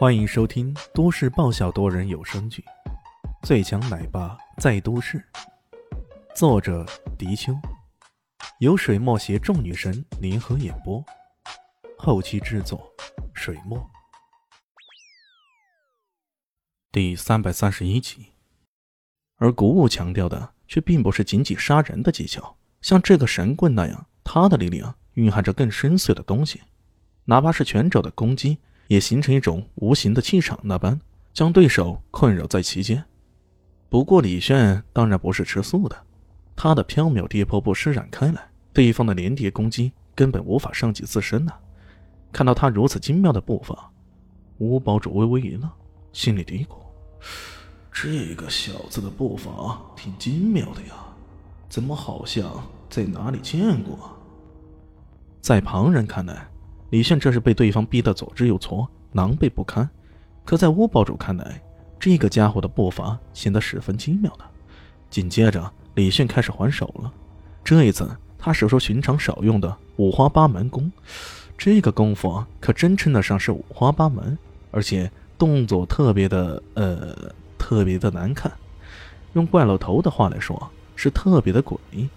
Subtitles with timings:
[0.00, 2.64] 欢迎收听都市爆笑多人有声剧
[3.46, 5.18] 《最强奶爸在都市》，
[6.34, 6.86] 作者：
[7.18, 7.52] 迪秋，
[8.60, 11.04] 由水墨携众女神联合演播，
[11.98, 12.90] 后期制作：
[13.34, 13.78] 水墨。
[16.90, 18.28] 第三百三十一集。
[19.36, 26.62] 而古武强调的却并不是仅仅杀人的技巧，像这个神棍那样，他的力量蕴含着更深邃的东西，
[27.26, 28.56] 哪怕是拳肘的攻击。
[28.90, 31.00] 也形成一种无形的气场，那般
[31.32, 33.04] 将对手困扰在其间。
[33.88, 35.96] 不过李炫当然不是吃素的，
[36.56, 41.52] 他的缥缈跌破步施展开来，对方的连叠攻击根本无法伤及自身呐。
[42.32, 43.92] 看到他如此精妙的步伐，
[44.58, 45.70] 吴堡主微微一愣，
[46.12, 46.74] 心里嘀咕
[47.94, 50.94] ：“这个小子的步伐挺精妙的呀，
[51.68, 52.44] 怎么好像
[52.88, 54.18] 在哪里见过？”
[55.40, 56.48] 在旁人看来。
[56.90, 59.88] 李炫这是被对方逼得左支右绌，狼狈不堪。
[60.44, 61.60] 可在乌堡主看来，
[61.98, 64.44] 这个家伙的步伐显得十分精妙的。
[65.08, 67.12] 紧接着，李炫开始还手了。
[67.62, 70.90] 这一次，他使出寻常少用的五花八门功。
[71.56, 74.36] 这个功夫可真称得上是五花八门，
[74.70, 76.62] 而且动作特别的……
[76.74, 78.50] 呃，特别的难看。
[79.34, 82.08] 用怪老头的话来说，是特别的诡异。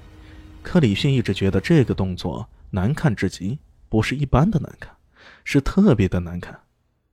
[0.63, 3.59] 可李迅一直觉得这个动作难看至极。
[3.93, 4.91] 不是一般的难看，
[5.43, 6.61] 是特别的难看，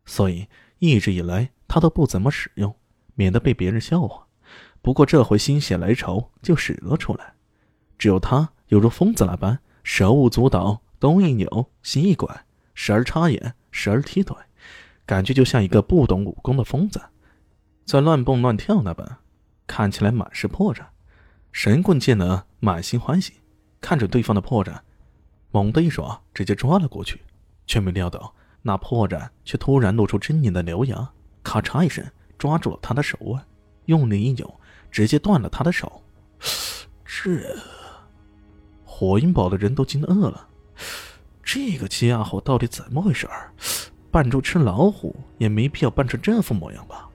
[0.06, 2.74] 所以一直以来他都不怎么使用，
[3.14, 4.26] 免得被别人笑话。
[4.80, 7.34] 不过这回心血来潮就使了出来，
[7.98, 14.34] 只有他犹如疯子那般手舞足蹈，东一扭西一拐，时而插眼，时而踢腿，
[15.04, 16.98] 感觉就像一个不懂武功的疯子，
[17.84, 19.18] 在乱蹦乱跳那般，
[19.66, 20.86] 看起来满是破绽。
[21.52, 23.34] 神棍见了满心欢喜，
[23.82, 24.80] 看着对方的破绽。
[25.52, 27.20] 猛地一爪，直接抓了过去，
[27.66, 31.10] 却没料到那破绽却突然露出狰狞的獠牙，
[31.42, 32.04] 咔嚓一声
[32.38, 33.44] 抓住了他的手腕，
[33.86, 36.02] 用力一扭，直接断了他的手。
[37.04, 37.42] 这
[38.84, 40.46] 火影堡的人都惊愕了，
[41.42, 43.52] 这个家伙到底怎么回事儿？
[44.12, 47.08] 扮猪吃老虎也没必要扮成这副模样吧？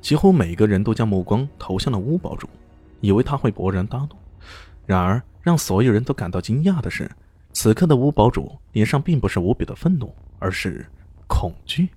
[0.00, 2.48] 几乎每个人都将目光投向了乌堡主，
[3.00, 4.16] 以为他会勃然大怒，
[4.86, 5.20] 然而。
[5.48, 7.10] 让所有人都感到惊讶的是，
[7.54, 10.86] 此刻的吴堡主脸上并不是无比的愤怒，而是
[11.26, 11.88] 恐惧，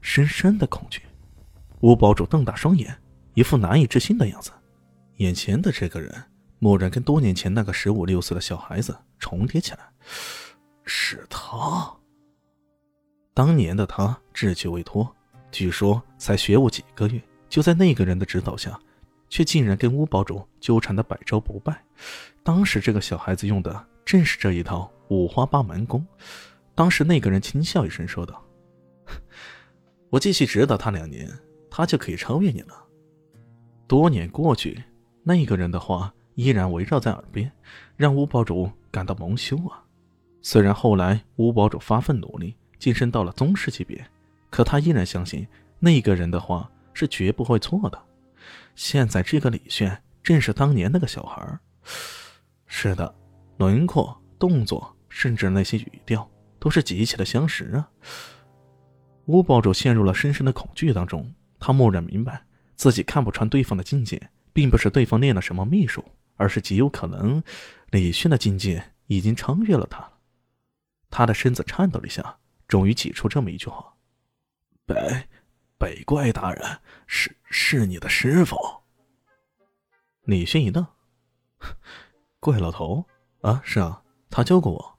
[0.00, 1.02] 深深的恐惧。
[1.80, 2.96] 吴堡主瞪大双眼，
[3.34, 4.52] 一副难以置信的样子。
[5.16, 6.14] 眼前的这个人，
[6.60, 9.80] 蓦然跟多年前那个十五六岁的小孩子重叠起来，
[10.84, 11.92] 是他。
[13.34, 15.12] 当年的他稚气未脱，
[15.50, 18.78] 据说才学武几个月，就在那个人的指导下。
[19.32, 21.82] 却竟然跟乌堡主纠缠的百招不败，
[22.42, 26.06] 当时这个小孩子用的正是这一套五花八门功。
[26.74, 28.44] 当时那个人轻笑一声说道
[30.12, 31.26] ：“我继续指导他两年，
[31.70, 32.84] 他就可以超越你了。”
[33.88, 34.84] 多年过去，
[35.22, 37.50] 那个人的话依然围绕在耳边，
[37.96, 39.82] 让乌堡主感到蒙羞啊。
[40.42, 44.06] 虽然后来乌堡主发奋努力晋升到了宗师级别，
[44.50, 47.98] 可他依然相信那个人的话是绝不会错的。
[48.74, 51.58] 现在这个李炫正是当年那个小孩
[52.66, 53.14] 是的，
[53.58, 57.88] 轮廓、动作，甚至那些语调，都是极其的相识啊。
[59.26, 62.44] 吴堡主陷入了深深的恐惧当中，他蓦然明白，
[62.76, 66.04] 自己看不穿对方的境界，并不是对方练了什么秘术，
[66.36, 67.42] 而是极有可能，
[67.90, 70.12] 李炫的境界已经超越了他了。
[71.10, 73.94] 他的身子颤抖了一下，终于挤出这么一句话
[74.86, 74.94] ：“北。”
[75.82, 76.78] 北怪大人
[77.08, 78.56] 是是你的师傅。
[80.22, 80.86] 李迅一愣，
[82.38, 83.04] 怪老头
[83.40, 84.00] 啊，是啊，
[84.30, 84.98] 他教过我。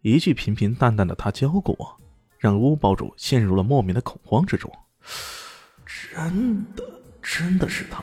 [0.00, 2.00] 一句平平淡淡的“他教过我”，
[2.40, 4.72] 让乌堡主陷入了莫名的恐慌之中。
[5.84, 6.82] 真的，
[7.20, 8.02] 真的是他。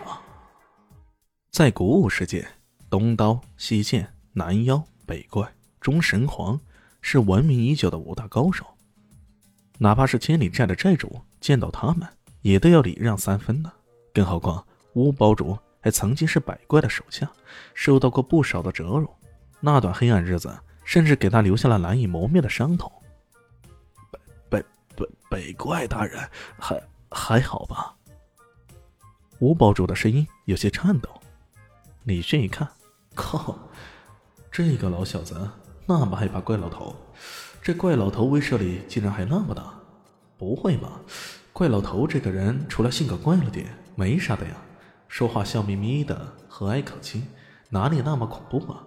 [1.50, 2.48] 在古武世界，
[2.92, 5.52] 东刀、西剑、南妖、北怪、
[5.82, 6.62] 中神皇
[7.02, 8.73] 是闻名已久的五大高手。
[9.84, 12.08] 哪怕是千里寨的寨主见到他们，
[12.42, 13.70] 也都要礼让三分呢。
[14.14, 17.30] 更何况乌堡主还曾经是百怪的手下，
[17.74, 19.14] 受到过不少的折辱。
[19.60, 22.90] 那段黑暗日子，甚至给他留下了难以磨灭的伤痛。
[24.10, 24.20] 北
[24.50, 24.66] 北
[24.96, 26.18] 北北怪大人，
[26.58, 26.82] 还
[27.12, 27.94] 还好吧？
[29.40, 31.10] 吴堡主的声音有些颤抖。
[32.06, 32.66] 李炫一看，
[33.14, 33.60] 靠，
[34.50, 35.50] 这个老小子
[35.86, 36.96] 那么害怕怪老头。
[37.64, 39.74] 这怪老头威慑力竟然还那么大，
[40.38, 41.00] 不会吧？
[41.54, 44.54] 怪老头这个人除了性格怪了点，没啥的呀。
[45.08, 47.26] 说话笑眯眯的，和蔼可亲，
[47.70, 48.84] 哪里那么恐怖啊？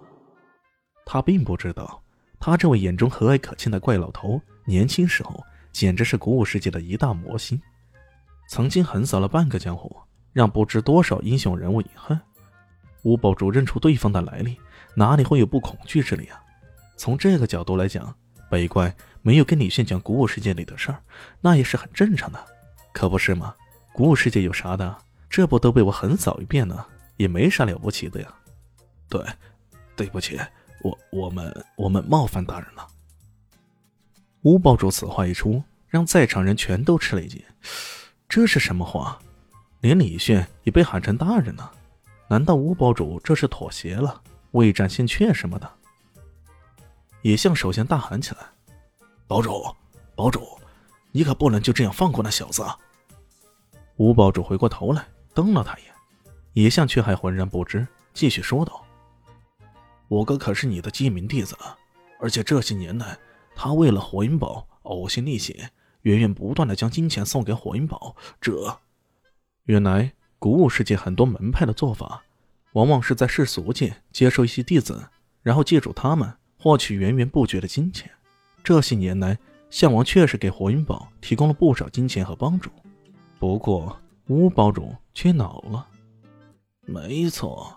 [1.07, 2.03] 他并不知道，
[2.39, 7.59] 他这位眼中和蔼可亲的怪老头，年轻时候简直是古武世界的一大魔星，
[8.47, 9.91] 曾经横扫了半个江湖，
[10.33, 12.19] 让不知多少英雄人物饮恨。
[13.01, 14.55] 吴堡主认出对方的来历，
[14.93, 16.39] 哪里会有不恐惧之理啊？
[16.95, 18.13] 从这个角度来讲，
[18.49, 20.99] 北怪没有跟李炫讲古武世界里的事儿，
[21.41, 22.45] 那也是很正常的，
[22.93, 23.55] 可不是吗？
[23.93, 24.97] 古武世界有啥的？
[25.29, 28.33] 这不都被我横扫一遍了，也没啥了不起的呀。
[29.09, 29.21] 对，
[29.95, 30.39] 对不起，
[30.81, 32.87] 我我们我们冒犯大人了。
[34.43, 37.41] 吴堡主此话一出，让在场人全都吃了一惊。
[38.29, 39.19] 这是什么话？
[39.81, 41.71] 连李炫也被喊成大人了？
[42.29, 44.21] 难道吴堡主这是妥协了，
[44.51, 45.69] 未战先怯什么的？
[47.27, 48.37] 野象首先大喊起来
[49.27, 49.61] ：“堡主，
[50.15, 50.57] 堡主，
[51.11, 52.65] 你可不能就这样放过那小子！”
[53.97, 55.93] 吴堡主回过头来瞪了他一眼，
[56.53, 58.81] 野象却还浑然不知，继续说道
[60.07, 61.53] ：“我哥可是你的机敏弟子，
[62.21, 63.17] 而且这些年来……”
[63.53, 65.69] 他为了火影堡呕心沥血，
[66.03, 68.15] 源源不断的将金钱送给火影堡。
[68.39, 68.79] 这，
[69.63, 72.23] 原来古武世界很多门派的做法，
[72.71, 75.09] 往往是在世俗界接收一些弟子，
[75.41, 78.09] 然后借助他们获取源源不绝的金钱。
[78.63, 79.37] 这些年来，
[79.69, 82.69] 项王确实给火云堡提供了不少金钱和帮助，
[83.39, 85.87] 不过吴堡主却恼了。
[86.85, 87.73] 没错，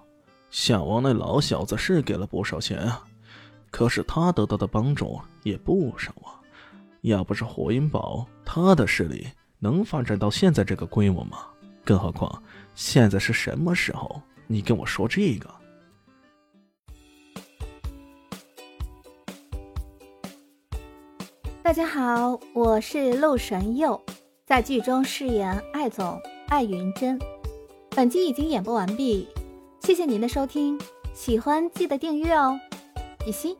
[0.50, 3.04] 项王那老小子是给了不少钱啊。
[3.70, 6.42] 可是他得到的帮助也不少啊！
[7.02, 9.26] 要不是火云堡，他的势力
[9.60, 11.38] 能发展到现在这个规模吗？
[11.84, 12.42] 更何况
[12.74, 14.20] 现在是什么时候？
[14.48, 15.48] 你跟我说这个？
[21.70, 24.00] 大家好，我是陆神佑，
[24.44, 27.16] 在剧中饰演艾总艾云珍。
[27.90, 29.28] 本集已经演播完毕，
[29.78, 30.76] 谢谢您的收听，
[31.14, 32.58] 喜欢记得订阅哦。
[33.24, 33.56] 比心。